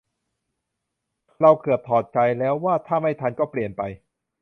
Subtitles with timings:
[1.41, 3.81] เราเกือบถอดใจแล้วว่าถ้าไม่ทันก็เปลี่ยนไป